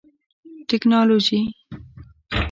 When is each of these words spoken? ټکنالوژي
ټکنالوژي 0.69 1.41